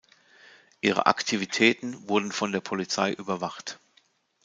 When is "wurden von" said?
2.09-2.51